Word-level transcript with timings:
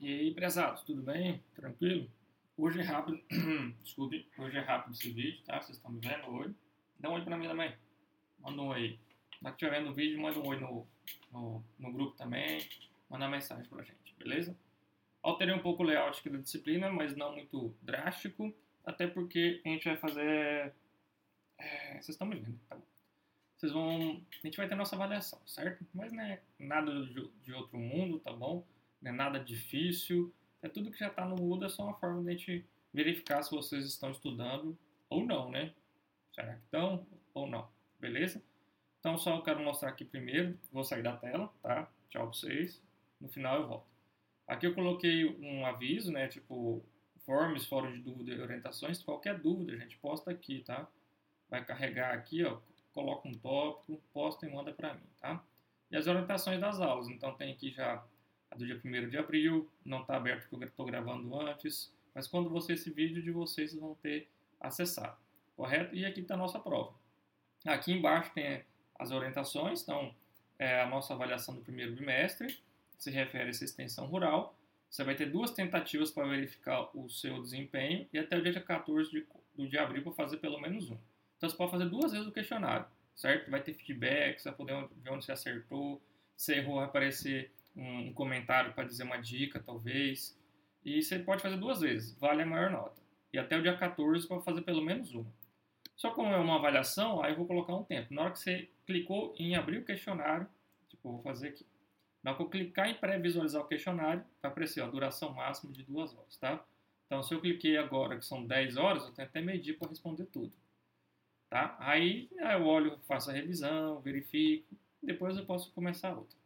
E 0.00 0.08
aí, 0.08 0.34
prezados, 0.34 0.80
tudo 0.80 1.02
bem? 1.02 1.44
Tranquilo? 1.54 2.10
Hoje 2.56 2.80
é 2.80 2.82
rápido, 2.82 3.20
desculpe, 3.84 4.26
hoje 4.38 4.56
é 4.56 4.60
rápido 4.60 4.94
esse 4.94 5.10
vídeo, 5.10 5.42
tá? 5.44 5.60
Vocês 5.60 5.76
estão 5.76 5.92
me 5.92 6.00
vendo 6.00 6.26
hoje. 6.30 6.54
Dá 6.98 7.10
um 7.10 7.12
oi 7.12 7.22
pra 7.22 7.36
mim 7.36 7.46
também. 7.46 7.76
Manda 8.38 8.62
um 8.62 8.68
oi. 8.68 8.98
Na 9.42 9.50
que 9.50 9.56
estiver 9.56 9.78
vendo 9.78 9.90
o 9.90 9.94
vídeo, 9.94 10.18
manda 10.18 10.38
um 10.38 10.46
oi 10.46 10.58
no, 10.58 10.86
no, 11.30 11.62
no 11.78 11.92
grupo 11.92 12.16
também. 12.16 12.66
Manda 13.10 13.26
uma 13.26 13.32
mensagem 13.32 13.68
pra 13.68 13.84
gente, 13.84 14.14
beleza? 14.18 14.56
Alterei 15.22 15.54
um 15.54 15.60
pouco 15.60 15.82
o 15.82 15.86
layout 15.86 16.18
aqui 16.18 16.30
da 16.30 16.38
disciplina, 16.38 16.90
mas 16.90 17.14
não 17.14 17.34
muito 17.34 17.76
drástico. 17.82 18.54
Até 18.86 19.06
porque 19.06 19.60
a 19.66 19.68
gente 19.68 19.84
vai 19.84 19.98
fazer... 19.98 20.72
É, 21.58 21.92
vocês 21.92 22.08
estão 22.08 22.26
me 22.26 22.36
vendo, 22.36 22.58
tá 22.70 22.74
bom? 22.74 22.86
Vocês 23.54 23.70
vão... 23.70 24.24
A 24.42 24.46
gente 24.46 24.56
vai 24.56 24.66
ter 24.66 24.76
nossa 24.76 24.96
avaliação, 24.96 25.38
certo? 25.44 25.86
Mas 25.92 26.10
não 26.10 26.22
é 26.22 26.40
nada 26.58 27.04
de, 27.04 27.30
de 27.42 27.52
outro 27.52 27.76
mundo, 27.76 28.18
tá 28.18 28.32
bom? 28.32 28.66
Não 29.00 29.10
é 29.10 29.14
nada 29.14 29.38
difícil, 29.40 30.32
é 30.62 30.68
tudo 30.68 30.90
que 30.90 30.98
já 30.98 31.08
está 31.08 31.24
no 31.24 31.36
Moodle, 31.36 31.66
é 31.66 31.68
só 31.68 31.84
uma 31.84 31.94
forma 31.94 32.22
de 32.22 32.28
a 32.28 32.32
gente 32.32 32.66
verificar 32.92 33.42
se 33.42 33.50
vocês 33.50 33.84
estão 33.84 34.10
estudando 34.10 34.76
ou 35.08 35.24
não, 35.24 35.50
né? 35.50 35.72
Será 36.32 36.54
que 36.54 36.64
estão 36.64 37.06
ou 37.34 37.46
não? 37.46 37.68
Beleza? 37.98 38.42
Então, 38.98 39.16
só 39.16 39.36
eu 39.36 39.42
quero 39.42 39.60
mostrar 39.60 39.88
aqui 39.88 40.04
primeiro, 40.04 40.58
vou 40.70 40.84
sair 40.84 41.02
da 41.02 41.16
tela, 41.16 41.52
tá? 41.62 41.90
Tchau 42.08 42.28
pra 42.28 42.32
vocês. 42.34 42.82
No 43.20 43.28
final 43.28 43.60
eu 43.60 43.68
volto. 43.68 43.86
Aqui 44.46 44.66
eu 44.66 44.74
coloquei 44.74 45.24
um 45.24 45.64
aviso, 45.64 46.12
né? 46.12 46.28
Tipo, 46.28 46.84
forms, 47.24 47.66
fórum 47.66 47.92
de 47.92 48.00
dúvida 48.00 48.32
e 48.32 48.40
orientações. 48.40 49.02
Qualquer 49.02 49.38
dúvida, 49.38 49.76
gente, 49.76 49.96
posta 49.98 50.30
aqui, 50.30 50.62
tá? 50.64 50.86
Vai 51.48 51.64
carregar 51.64 52.12
aqui, 52.12 52.44
ó. 52.44 52.58
Coloca 52.92 53.28
um 53.28 53.32
tópico, 53.32 54.02
posta 54.12 54.46
e 54.46 54.52
manda 54.52 54.72
pra 54.72 54.94
mim, 54.94 55.06
tá? 55.20 55.42
E 55.90 55.96
as 55.96 56.06
orientações 56.06 56.60
das 56.60 56.80
aulas. 56.80 57.08
Então, 57.08 57.34
tem 57.34 57.52
aqui 57.52 57.70
já 57.70 57.94
a 57.94 58.04
do 58.56 58.66
dia 58.66 58.80
1 58.84 59.08
de 59.08 59.16
abril, 59.16 59.70
não 59.84 60.00
está 60.00 60.16
aberto 60.16 60.48
porque 60.48 60.64
eu 60.64 60.68
estou 60.68 60.86
gravando 60.86 61.40
antes, 61.40 61.92
mas 62.14 62.26
quando 62.26 62.50
você 62.50 62.72
esse 62.72 62.90
vídeo 62.90 63.22
de 63.22 63.30
vocês 63.30 63.74
vão 63.74 63.94
ter 63.96 64.28
acessado, 64.60 65.16
correto? 65.56 65.94
E 65.94 66.04
aqui 66.04 66.20
está 66.20 66.34
a 66.34 66.36
nossa 66.36 66.58
prova. 66.58 66.92
Aqui 67.64 67.92
embaixo 67.92 68.32
tem 68.32 68.64
as 68.98 69.10
orientações, 69.10 69.82
então 69.82 70.14
é 70.58 70.82
a 70.82 70.86
nossa 70.86 71.14
avaliação 71.14 71.54
do 71.54 71.62
primeiro 71.62 71.94
bimestre, 71.94 72.58
se 72.98 73.10
refere 73.10 73.44
a 73.44 73.48
essa 73.48 73.64
extensão 73.64 74.06
rural. 74.06 74.56
Você 74.90 75.04
vai 75.04 75.14
ter 75.14 75.26
duas 75.26 75.52
tentativas 75.52 76.10
para 76.10 76.26
verificar 76.26 76.90
o 76.94 77.08
seu 77.08 77.40
desempenho 77.40 78.06
e 78.12 78.18
até 78.18 78.36
o 78.36 78.42
dia 78.42 78.60
14 78.60 79.10
de, 79.10 79.26
do 79.54 79.68
de 79.68 79.78
abril 79.78 80.02
para 80.02 80.12
fazer 80.12 80.38
pelo 80.38 80.60
menos 80.60 80.90
um. 80.90 80.98
Então 81.36 81.48
você 81.48 81.56
pode 81.56 81.70
fazer 81.70 81.88
duas 81.88 82.12
vezes 82.12 82.26
o 82.26 82.32
questionário, 82.32 82.84
certo? 83.14 83.50
Vai 83.50 83.62
ter 83.62 83.72
feedback, 83.72 84.38
você 84.38 84.48
vai 84.50 84.56
poder 84.56 84.88
ver 85.02 85.10
onde 85.10 85.24
você 85.24 85.32
acertou, 85.32 86.02
se 86.36 86.54
errou, 86.54 86.76
vai 86.76 86.86
aparecer 86.86 87.50
um, 87.76 88.12
comentário 88.12 88.72
para 88.72 88.84
dizer 88.84 89.04
uma 89.04 89.18
dica, 89.18 89.60
talvez. 89.60 90.38
E 90.84 91.02
você 91.02 91.18
pode 91.18 91.42
fazer 91.42 91.56
duas 91.56 91.80
vezes, 91.80 92.18
vale 92.18 92.42
a 92.42 92.46
maior 92.46 92.70
nota. 92.70 93.00
E 93.32 93.38
até 93.38 93.56
o 93.56 93.62
dia 93.62 93.76
14 93.76 94.26
para 94.26 94.40
fazer 94.40 94.62
pelo 94.62 94.82
menos 94.82 95.14
uma. 95.14 95.32
Só 95.96 96.10
como 96.10 96.32
é 96.32 96.38
uma 96.38 96.56
avaliação, 96.56 97.22
aí 97.22 97.32
eu 97.32 97.36
vou 97.36 97.46
colocar 97.46 97.74
um 97.74 97.84
tempo. 97.84 98.12
Na 98.14 98.22
hora 98.22 98.32
que 98.32 98.38
você 98.38 98.68
clicou 98.86 99.34
em 99.38 99.54
abrir 99.54 99.78
o 99.78 99.84
questionário, 99.84 100.48
tipo, 100.88 101.12
vou 101.12 101.22
fazer 101.22 101.48
aqui. 101.48 101.66
Na 102.22 102.30
hora 102.30 102.38
que 102.38 102.44
eu 102.44 102.48
clicar 102.48 102.88
em 102.88 102.94
pré-visualizar 102.94 103.62
o 103.62 103.68
questionário, 103.68 104.24
vai 104.42 104.50
aparecer 104.50 104.82
a 104.82 104.86
duração 104.86 105.34
máxima 105.34 105.72
de 105.72 105.82
duas 105.82 106.14
horas, 106.14 106.36
tá? 106.36 106.64
Então, 107.06 107.22
se 107.22 107.34
eu 107.34 107.40
cliquei 107.40 107.76
agora, 107.76 108.16
que 108.16 108.24
são 108.24 108.46
10 108.46 108.76
horas, 108.76 109.04
eu 109.04 109.12
tenho 109.12 109.26
até 109.26 109.40
medir 109.40 109.76
para 109.76 109.88
responder 109.88 110.26
tudo. 110.26 110.52
Tá? 111.50 111.76
Aí 111.80 112.30
eu 112.30 112.64
olho, 112.64 112.96
faço 113.00 113.30
a 113.30 113.32
revisão, 113.32 114.00
verifico, 114.00 114.76
depois 115.02 115.36
eu 115.36 115.44
posso 115.44 115.72
começar 115.72 116.16
outra. 116.16 116.38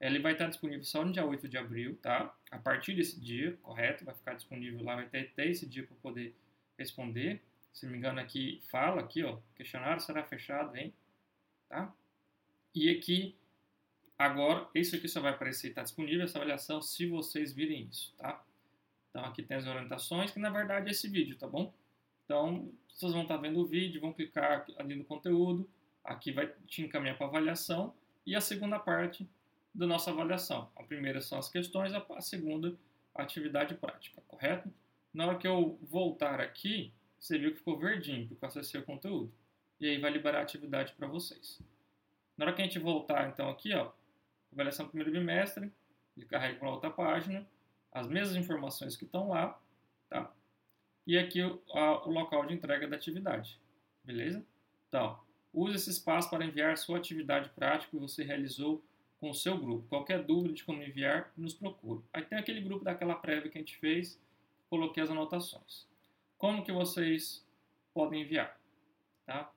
Ele 0.00 0.18
vai 0.18 0.32
estar 0.32 0.48
disponível 0.48 0.84
só 0.84 1.04
no 1.04 1.12
dia 1.12 1.24
8 1.24 1.48
de 1.48 1.56
abril, 1.56 1.96
tá? 2.02 2.34
A 2.50 2.58
partir 2.58 2.94
desse 2.94 3.18
dia, 3.18 3.56
correto? 3.62 4.04
Vai 4.04 4.14
ficar 4.14 4.34
disponível 4.34 4.82
lá, 4.82 4.96
vai 4.96 5.06
ter 5.06 5.20
até 5.20 5.46
esse 5.48 5.66
dia 5.66 5.86
para 5.86 5.96
poder 5.96 6.34
responder. 6.78 7.42
Se 7.72 7.86
não 7.86 7.92
me 7.92 7.98
engano, 7.98 8.20
aqui 8.20 8.60
fala 8.70 9.00
aqui, 9.00 9.22
ó, 9.22 9.38
questionário 9.56 10.00
será 10.00 10.22
fechado, 10.24 10.76
hein? 10.76 10.92
Tá? 11.68 11.92
E 12.74 12.90
aqui, 12.90 13.36
agora, 14.18 14.68
isso 14.74 14.94
aqui 14.96 15.08
só 15.08 15.20
vai 15.20 15.32
aparecer, 15.32 15.68
está 15.68 15.82
disponível 15.82 16.24
essa 16.24 16.38
avaliação 16.38 16.82
se 16.82 17.06
vocês 17.06 17.52
virem 17.52 17.88
isso, 17.90 18.12
tá? 18.16 18.44
Então 19.10 19.24
aqui 19.24 19.42
tem 19.42 19.56
as 19.56 19.66
orientações, 19.66 20.32
que 20.32 20.38
na 20.38 20.50
verdade 20.50 20.88
é 20.88 20.90
esse 20.90 21.08
vídeo, 21.08 21.36
tá 21.36 21.46
bom? 21.46 21.72
Então, 22.24 22.72
vocês 22.88 23.12
vão 23.12 23.22
estar 23.22 23.36
vendo 23.36 23.60
o 23.60 23.66
vídeo, 23.66 24.00
vão 24.00 24.12
clicar 24.12 24.66
ali 24.76 24.94
no 24.94 25.04
conteúdo, 25.04 25.68
aqui 26.02 26.32
vai 26.32 26.52
te 26.66 26.82
encaminhar 26.82 27.16
para 27.16 27.26
avaliação, 27.26 27.94
e 28.26 28.34
a 28.34 28.40
segunda 28.40 28.78
parte 28.78 29.28
da 29.74 29.86
nossa 29.86 30.10
avaliação. 30.10 30.70
A 30.76 30.84
primeira 30.84 31.20
são 31.20 31.38
as 31.38 31.48
questões, 31.48 31.92
a 31.92 32.20
segunda, 32.20 32.76
a 33.14 33.22
atividade 33.22 33.74
prática, 33.74 34.22
correto? 34.28 34.72
Na 35.12 35.26
hora 35.26 35.38
que 35.38 35.46
eu 35.46 35.78
voltar 35.82 36.40
aqui, 36.40 36.92
você 37.18 37.38
viu 37.38 37.50
que 37.50 37.58
ficou 37.58 37.78
verdinho, 37.78 38.28
porque 38.28 38.44
eu 38.44 38.48
acessei 38.48 38.80
o 38.80 38.84
conteúdo. 38.84 39.32
E 39.80 39.88
aí 39.88 39.98
vai 39.98 40.10
liberar 40.10 40.38
a 40.38 40.42
atividade 40.42 40.92
para 40.92 41.08
vocês. 41.08 41.60
Na 42.36 42.44
hora 42.44 42.54
que 42.54 42.62
a 42.62 42.64
gente 42.64 42.78
voltar, 42.78 43.28
então, 43.28 43.48
aqui, 43.48 43.74
ó, 43.74 43.92
avaliação 44.52 44.86
do 44.86 44.90
primeiro 44.90 45.12
bimestre, 45.12 45.72
ele 46.16 46.26
carrega 46.26 46.58
para 46.58 46.70
outra 46.70 46.90
página, 46.90 47.46
as 47.92 48.06
mesmas 48.06 48.36
informações 48.36 48.96
que 48.96 49.04
estão 49.04 49.28
lá, 49.28 49.60
tá? 50.08 50.32
E 51.06 51.18
aqui 51.18 51.42
o, 51.42 51.60
o 51.68 52.10
local 52.10 52.46
de 52.46 52.54
entrega 52.54 52.88
da 52.88 52.96
atividade, 52.96 53.60
beleza? 54.02 54.44
Então, 54.88 55.18
use 55.52 55.76
esse 55.76 55.90
espaço 55.90 56.30
para 56.30 56.44
enviar 56.44 56.76
sua 56.76 56.98
atividade 56.98 57.50
prática 57.50 57.90
que 57.90 57.98
você 57.98 58.22
realizou 58.24 58.82
com 59.24 59.30
o 59.30 59.34
seu 59.34 59.56
grupo. 59.56 59.88
Qualquer 59.88 60.22
dúvida 60.22 60.52
de 60.52 60.62
como 60.62 60.82
enviar, 60.82 61.32
nos 61.34 61.54
procure. 61.54 62.04
Aí 62.12 62.22
tem 62.22 62.36
aquele 62.36 62.60
grupo 62.60 62.84
daquela 62.84 63.14
prévia 63.14 63.50
que 63.50 63.56
a 63.56 63.60
gente 63.62 63.78
fez, 63.78 64.20
coloquei 64.68 65.02
as 65.02 65.10
anotações. 65.10 65.88
Como 66.36 66.62
que 66.62 66.70
vocês 66.70 67.42
podem 67.94 68.20
enviar? 68.20 68.60
Tá? 69.24 69.50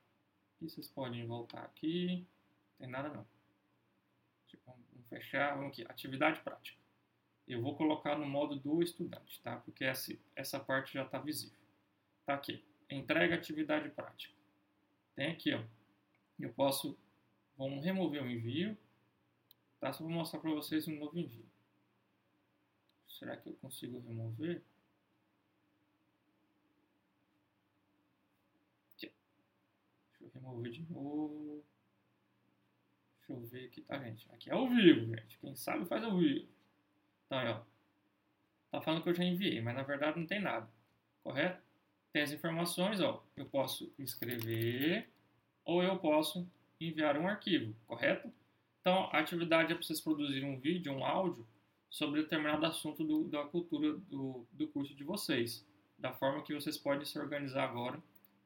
E 0.62 0.70
vocês 0.70 0.88
podem 0.88 1.26
voltar 1.26 1.64
aqui, 1.64 2.26
não 2.72 2.78
tem 2.78 2.88
nada 2.88 3.10
não. 3.10 3.28
Tipo, 4.48 4.64
vamos 4.68 5.06
fechar, 5.10 5.58
vamos 5.58 5.74
aqui, 5.74 5.84
atividade 5.90 6.40
prática. 6.40 6.80
Eu 7.46 7.62
vou 7.62 7.76
colocar 7.76 8.18
no 8.18 8.26
modo 8.26 8.56
do 8.56 8.82
estudante, 8.82 9.42
tá? 9.42 9.58
Porque 9.58 9.84
essa, 9.84 10.18
essa 10.34 10.62
parte 10.62 10.94
já 10.94 11.04
está 11.04 11.20
visível. 11.20 11.60
Tá 12.26 12.36
aqui, 12.36 12.64
entrega 12.90 13.36
atividade 13.36 13.90
prática. 13.90 14.34
Tem 15.14 15.30
aqui, 15.30 15.54
ó. 15.54 15.62
Eu 16.40 16.54
posso, 16.54 16.98
vamos 17.58 17.84
remover 17.84 18.24
o 18.24 18.30
envio, 18.30 18.78
Tá? 19.80 19.94
Só 19.94 20.04
vou 20.04 20.12
mostrar 20.12 20.40
para 20.40 20.52
vocês 20.52 20.88
um 20.88 20.98
novo 20.98 21.18
envio. 21.18 21.46
Será 23.08 23.36
que 23.38 23.50
eu 23.50 23.54
consigo 23.56 24.00
remover? 24.00 24.64
Deixa 29.00 29.12
eu 30.22 30.30
remover 30.34 30.72
de 30.72 30.82
novo. 30.92 31.64
Deixa 33.20 33.34
eu 33.34 33.48
ver 33.48 33.66
aqui, 33.66 33.82
tá, 33.82 34.00
gente? 34.00 34.28
Aqui 34.32 34.50
é 34.50 34.54
ao 34.54 34.70
vivo, 34.70 35.16
gente. 35.16 35.38
Quem 35.40 35.56
sabe 35.56 35.86
faz 35.86 36.04
ao 36.04 36.18
vivo. 36.18 36.48
Então, 37.26 37.40
aí, 37.40 37.50
ó. 37.50 37.62
Tá 38.72 38.82
falando 38.82 39.04
que 39.04 39.10
eu 39.10 39.16
já 39.16 39.24
enviei, 39.24 39.62
mas 39.62 39.76
na 39.76 39.84
verdade 39.84 40.20
não 40.20 40.28
tem 40.28 40.42
nada. 40.42 40.70
Correto? 41.24 41.62
Tem 42.14 42.22
as 42.22 42.32
informações, 42.32 43.00
ó. 43.02 43.24
Eu 43.36 43.46
posso 43.46 43.92
escrever 43.98 45.10
ou 45.66 45.84
eu 45.84 45.98
posso 46.00 46.48
enviar 46.80 47.18
um 47.18 47.28
arquivo, 47.28 47.76
correto? 47.88 48.32
Então, 48.88 49.10
a 49.12 49.20
atividade 49.20 49.74
é 49.74 49.76
para 49.76 49.84
vocês 49.84 50.00
produzirem 50.00 50.50
um 50.50 50.58
vídeo, 50.58 50.94
um 50.94 51.04
áudio, 51.04 51.46
sobre 51.90 52.22
determinado 52.22 52.66
assunto 52.66 53.04
do, 53.04 53.26
da 53.26 53.44
cultura 53.44 53.98
do, 53.98 54.48
do 54.50 54.66
curso 54.70 54.96
de 54.96 55.04
vocês, 55.04 55.68
da 56.00 56.14
forma 56.14 56.42
que 56.42 56.54
vocês 56.54 56.78
podem 56.78 57.04
se 57.04 57.20
organizar 57.20 57.66
agora 57.66 58.02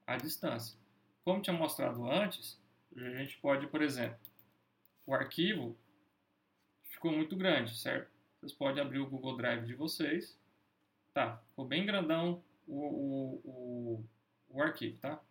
à 0.08 0.18
distância. 0.18 0.76
Como 1.24 1.44
tinha 1.44 1.56
mostrado 1.56 2.10
antes, 2.10 2.60
a 2.98 3.20
gente 3.20 3.38
pode, 3.38 3.68
por 3.68 3.84
exemplo, 3.84 4.18
o 5.06 5.14
arquivo 5.14 5.78
ficou 6.86 7.12
muito 7.12 7.36
grande, 7.36 7.78
certo? 7.78 8.10
Vocês 8.40 8.52
podem 8.52 8.82
abrir 8.82 8.98
o 8.98 9.08
Google 9.08 9.38
Drive 9.38 9.68
de 9.68 9.76
vocês. 9.76 10.36
Tá, 11.14 11.38
ficou 11.50 11.66
bem 11.66 11.86
grandão 11.86 12.44
o, 12.66 12.80
o, 12.80 13.42
o, 13.44 14.06
o 14.50 14.60
arquivo, 14.64 14.98
tá? 14.98 15.22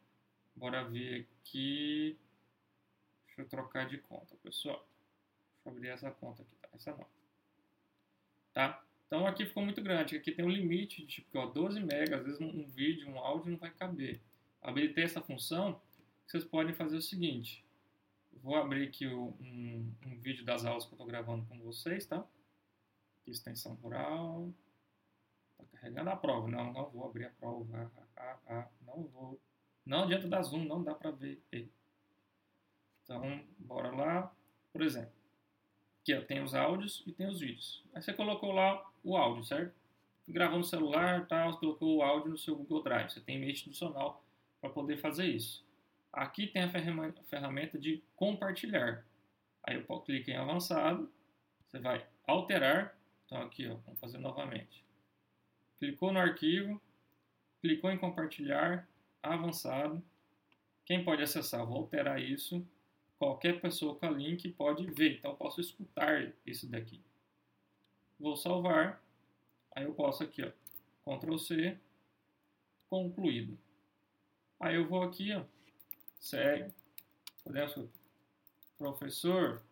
Bora 0.55 0.85
ver 0.85 1.27
aqui. 1.43 2.17
Deixa 3.27 3.43
eu 3.43 3.49
trocar 3.49 3.89
de 3.89 3.99
conta, 3.99 4.37
pessoal. 4.37 4.89
Deixa 5.61 5.69
eu 5.69 5.73
abrir 5.73 5.89
essa 5.89 6.11
conta 6.11 6.43
aqui, 6.43 6.57
tá? 6.57 6.69
Essa 6.75 6.93
não. 6.93 7.07
Tá? 8.53 8.83
Então 9.07 9.27
aqui 9.27 9.45
ficou 9.45 9.63
muito 9.63 9.83
grande. 9.83 10.17
Aqui 10.17 10.33
tem 10.33 10.45
um 10.45 10.51
limite 10.51 11.03
de 11.03 11.07
tipo 11.07 11.39
ó, 11.39 11.47
12 11.47 11.81
MB. 11.81 12.15
Às 12.15 12.25
vezes 12.25 12.41
um, 12.41 12.67
vídeo, 12.67 13.09
um 13.09 13.19
áudio 13.19 13.51
não 13.51 13.59
vai 13.59 13.71
caber. 13.71 14.21
Habilitei 14.63 15.05
essa 15.05 15.21
função. 15.21 15.81
Vocês 16.27 16.45
podem 16.45 16.73
fazer 16.73 16.97
o 16.97 17.03
seguinte. 17.03 17.65
Vou 18.33 18.55
abrir 18.57 18.89
aqui 18.89 19.07
um, 19.07 19.93
um 20.07 20.19
vídeo 20.19 20.45
das 20.45 20.65
aulas 20.65 20.85
que 20.85 20.93
eu 20.93 20.95
estou 20.95 21.07
gravando 21.07 21.45
com 21.47 21.59
vocês, 21.59 22.07
tá? 22.07 22.25
Extensão 23.27 23.75
rural. 23.75 24.53
Tá 25.59 25.65
carregando 25.73 26.11
a 26.11 26.17
prova. 26.17 26.49
Não, 26.49 26.73
não 26.73 26.89
vou 26.89 27.05
abrir 27.05 27.27
a 27.27 27.31
prova. 27.31 27.91
Ah, 28.17 28.17
ah, 28.17 28.39
ah, 28.49 28.69
não 28.87 29.03
vou. 29.09 29.41
Não 29.85 30.05
adianta 30.05 30.29
dar 30.29 30.43
zoom, 30.43 30.65
não 30.65 30.83
dá 30.83 30.95
para 30.95 31.11
ver. 31.11 31.43
Então, 33.03 33.45
bora 33.59 33.91
lá. 33.91 34.35
Por 34.73 34.83
exemplo, 34.83 35.20
Ó, 36.09 36.21
tem 36.23 36.43
os 36.43 36.55
áudios 36.55 37.03
e 37.07 37.13
tem 37.13 37.29
os 37.29 37.41
vídeos. 37.41 37.83
Aí 37.95 38.03
você 38.03 38.13
colocou 38.13 38.53
lá 38.53 38.85
o 39.05 39.17
áudio, 39.17 39.45
certo? 39.45 39.75
Gravou 40.27 40.59
no 40.59 40.65
celular, 40.65 41.27
tal, 41.27 41.59
colocou 41.59 41.97
o 41.97 42.03
áudio 42.03 42.31
no 42.31 42.39
seu 42.39 42.57
Google 42.57 42.83
Drive. 42.83 43.11
Você 43.11 43.21
tem 43.21 43.37
e-mail 43.37 43.53
institucional 43.53 44.25
para 44.61 44.71
poder 44.71 44.97
fazer 44.97 45.27
isso. 45.27 45.65
Aqui 46.13 46.47
tem 46.47 46.63
a 46.63 46.69
ferramenta 46.69 47.79
de 47.79 48.03
compartilhar. 48.17 49.05
Aí 49.63 49.77
eu 49.77 50.01
clico 50.01 50.31
em 50.31 50.37
avançado, 50.37 51.11
você 51.67 51.79
vai 51.79 52.05
alterar. 52.27 52.97
Então 53.27 53.43
aqui, 53.43 53.69
ó, 53.69 53.77
vamos 53.85 54.01
fazer 54.01 54.19
novamente. 54.19 54.85
Clicou 55.79 56.13
no 56.13 56.19
arquivo, 56.19 56.81
clicou 57.61 57.91
em 57.91 57.99
compartilhar, 57.99 58.89
avançado. 59.23 60.03
Quem 60.85 61.05
pode 61.05 61.23
acessar? 61.23 61.65
Vou 61.65 61.77
alterar 61.77 62.21
isso. 62.21 62.67
Qualquer 63.21 63.61
pessoa 63.61 63.95
com 63.97 64.07
a 64.07 64.11
link 64.11 64.49
pode 64.53 64.87
ver. 64.87 65.19
Então 65.19 65.33
eu 65.33 65.37
posso 65.37 65.61
escutar 65.61 66.33
isso 66.47 66.67
daqui. 66.67 67.03
Vou 68.19 68.35
salvar. 68.35 69.05
Aí 69.73 69.85
eu 69.85 69.93
posso 69.93 70.23
aqui, 70.23 70.43
ó, 70.43 71.19
Ctrl 71.19 71.37
C, 71.37 71.79
concluído. 72.89 73.59
Aí 74.59 74.77
eu 74.77 74.89
vou 74.89 75.03
aqui, 75.03 75.35
ó, 75.35 75.45
segue, 76.19 76.73
podemos, 77.45 77.91
professor, 78.79 79.63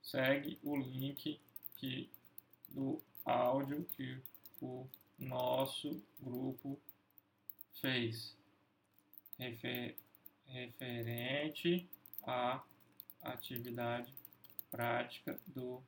segue 0.00 0.56
o 0.62 0.76
link 0.76 1.40
que, 1.74 2.08
do 2.68 3.02
áudio 3.24 3.84
que 3.96 4.22
o 4.62 4.88
nosso 5.18 6.00
grupo 6.20 6.80
fez 7.74 8.36
referente 10.48 11.88
à 12.22 12.62
atividade 13.22 14.12
prática 14.70 15.38
do 15.46 15.82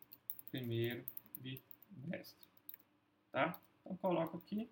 primeiro 0.51 1.05
bimestre. 1.37 2.49
Tá? 3.33 3.61
Então 3.81 3.97
coloco 3.97 4.37
aqui, 4.37 4.69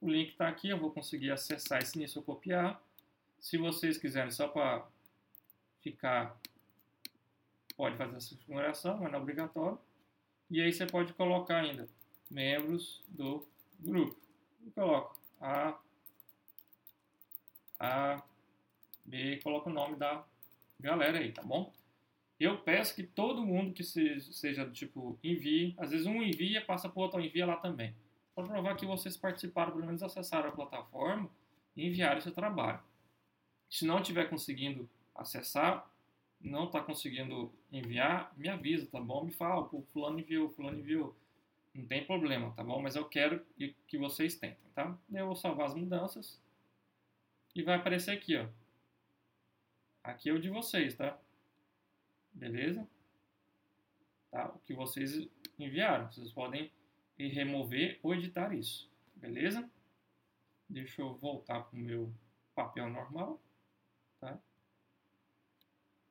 o 0.00 0.08
link 0.08 0.30
está 0.30 0.48
aqui, 0.48 0.68
eu 0.68 0.78
vou 0.78 0.90
conseguir 0.90 1.30
acessar 1.30 1.82
esse 1.82 1.96
início 1.96 2.22
copiar. 2.22 2.82
Se 3.40 3.56
vocês 3.56 3.98
quiserem 3.98 4.30
só 4.30 4.48
para 4.48 4.86
ficar 5.80 6.38
pode 7.76 7.96
fazer 7.96 8.16
essa 8.16 8.34
configuração, 8.34 8.98
mas 8.98 9.12
não 9.12 9.18
é 9.18 9.22
obrigatório. 9.22 9.78
E 10.50 10.60
aí 10.62 10.72
você 10.72 10.86
pode 10.86 11.12
colocar 11.12 11.58
ainda 11.58 11.88
membros 12.30 13.02
do 13.08 13.46
grupo. 13.78 14.16
E 14.64 14.70
coloco 14.70 15.18
A, 15.40 15.78
A, 17.78 18.22
B, 19.06 19.40
coloca 19.42 19.70
o 19.70 19.72
nome 19.72 19.96
da 19.96 20.24
galera 20.78 21.18
aí, 21.18 21.32
tá 21.32 21.42
bom? 21.42 21.72
Eu 22.38 22.58
peço 22.58 22.94
que 22.94 23.02
todo 23.02 23.46
mundo 23.46 23.72
que 23.72 23.82
seja 23.82 24.64
do 24.64 24.72
tipo 24.72 25.18
envie, 25.24 25.74
às 25.78 25.90
vezes 25.90 26.06
um 26.06 26.22
envia, 26.22 26.60
passa 26.64 26.88
para 26.88 26.98
o 26.98 27.02
outro, 27.02 27.20
envia 27.20 27.46
lá 27.46 27.56
também. 27.56 27.94
Para 28.34 28.46
provar 28.46 28.76
que 28.76 28.84
vocês 28.84 29.16
participaram, 29.16 29.72
pelo 29.72 29.86
menos 29.86 30.02
acessaram 30.02 30.50
a 30.50 30.52
plataforma 30.52 31.30
e 31.74 31.86
enviaram 31.86 32.20
seu 32.20 32.32
trabalho. 32.32 32.80
Se 33.70 33.86
não 33.86 34.00
estiver 34.00 34.28
conseguindo 34.28 34.88
acessar, 35.14 35.90
não 36.38 36.64
está 36.64 36.82
conseguindo 36.82 37.50
enviar, 37.72 38.30
me 38.36 38.48
avisa, 38.50 38.86
tá 38.86 39.00
bom? 39.00 39.24
Me 39.24 39.32
fala, 39.32 39.66
o 39.72 39.82
fulano 39.92 40.20
enviou, 40.20 40.50
fulano 40.50 40.78
enviou. 40.78 41.16
Não 41.74 41.86
tem 41.86 42.04
problema, 42.04 42.52
tá 42.52 42.62
bom? 42.62 42.82
Mas 42.82 42.96
eu 42.96 43.06
quero 43.06 43.42
que 43.88 43.96
vocês 43.96 44.34
tentem, 44.34 44.70
tá? 44.74 44.94
Eu 45.10 45.26
vou 45.26 45.36
salvar 45.36 45.66
as 45.66 45.74
mudanças. 45.74 46.38
E 47.54 47.62
vai 47.62 47.76
aparecer 47.76 48.10
aqui, 48.10 48.36
ó. 48.36 48.46
Aqui 50.06 50.28
é 50.28 50.32
o 50.32 50.40
de 50.40 50.48
vocês, 50.48 50.94
tá? 50.94 51.18
Beleza? 52.32 52.88
Tá? 54.30 54.46
O 54.50 54.60
que 54.60 54.72
vocês 54.72 55.28
enviaram. 55.58 56.10
Vocês 56.12 56.30
podem 56.30 56.70
remover 57.18 57.98
ou 58.04 58.14
editar 58.14 58.54
isso. 58.54 58.88
Beleza? 59.16 59.68
Deixa 60.68 61.02
eu 61.02 61.16
voltar 61.16 61.60
para 61.60 61.76
o 61.76 61.82
meu 61.82 62.14
papel 62.54 62.88
normal. 62.88 63.42
Tá? 64.20 64.38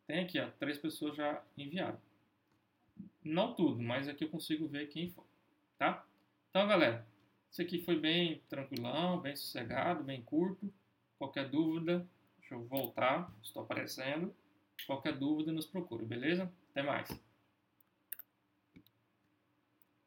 Tem 0.06 0.25
aqui, 0.25 0.42
ó, 0.42 0.50
três 0.59 0.77
pessoas 0.77 1.15
já 1.15 1.42
enviaram. 1.57 2.00
Não 3.24 3.56
tudo, 3.56 3.81
mas 3.81 4.09
aqui 4.09 4.25
eu 4.25 4.30
consigo 4.30 4.68
ver 4.68 4.89
quem 4.89 5.09
foi, 5.09 5.24
tá? 5.77 6.06
Então, 6.50 6.68
galera, 6.68 7.07
isso 7.50 7.62
aqui 7.62 7.81
foi 7.81 7.97
bem 7.97 8.42
tranquilão, 8.50 9.21
bem 9.21 9.36
sossegado, 9.38 10.03
bem 10.03 10.21
curto. 10.21 10.71
Qualquer 11.18 11.50
dúvida, 11.50 12.07
deixa 12.45 12.53
eu 12.53 12.63
voltar, 12.68 13.33
estou 13.42 13.63
aparecendo. 13.63 14.33
Qualquer 14.86 15.18
dúvida, 15.18 15.51
nos 15.51 15.65
procure, 15.65 16.06
beleza? 16.06 16.51
Até 16.71 16.83
mais. 16.83 17.09